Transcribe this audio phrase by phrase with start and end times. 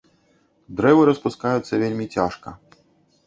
[0.77, 2.49] Дрэвы распускаюцца вельмі цяжка.